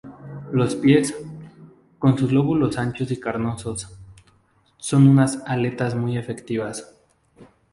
[0.51, 1.15] Los pies,
[1.99, 3.87] con sus lóbulos anchos y carnosos,
[4.77, 6.95] son unas "aletas" muy efectivas.